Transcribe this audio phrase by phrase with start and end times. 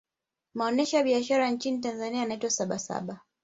[0.53, 3.19] maonyesho ya biashara nchini tanzania yanaitwa sabasaba